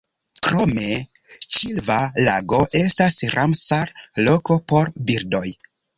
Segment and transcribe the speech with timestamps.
[0.45, 0.85] Krome
[1.57, 5.45] Ĉilva-Lago estas Ramsar-loko por birdoj.